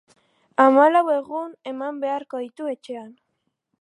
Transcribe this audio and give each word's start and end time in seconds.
Hamalau 0.63 1.03
egun 1.15 1.53
eman 1.73 1.99
beharko 2.05 2.41
ditu 2.47 2.71
etxean. 2.73 3.13